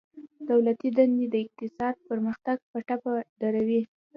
[0.49, 3.81] دولتي دندي د اقتصاد پرمختګ په ټپه دروي